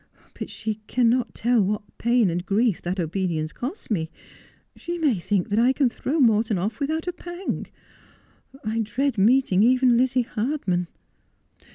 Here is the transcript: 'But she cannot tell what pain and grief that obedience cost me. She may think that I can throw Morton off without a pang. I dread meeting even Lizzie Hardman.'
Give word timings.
'But 0.39 0.49
she 0.49 0.81
cannot 0.87 1.35
tell 1.35 1.63
what 1.63 1.95
pain 1.99 2.31
and 2.31 2.43
grief 2.43 2.81
that 2.81 2.99
obedience 2.99 3.53
cost 3.53 3.91
me. 3.91 4.09
She 4.75 4.97
may 4.97 5.19
think 5.19 5.49
that 5.49 5.59
I 5.59 5.73
can 5.73 5.89
throw 5.89 6.19
Morton 6.19 6.57
off 6.57 6.79
without 6.79 7.07
a 7.07 7.13
pang. 7.13 7.67
I 8.65 8.79
dread 8.79 9.19
meeting 9.19 9.61
even 9.61 9.97
Lizzie 9.97 10.23
Hardman.' 10.23 10.87